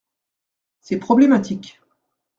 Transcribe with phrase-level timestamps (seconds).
[0.79, 1.79] C’est problématique.